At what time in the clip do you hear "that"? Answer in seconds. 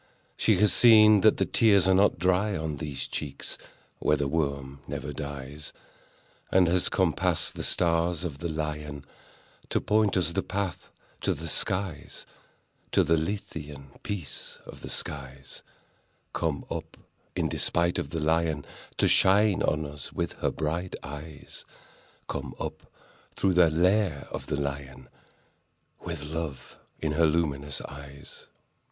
1.21-1.37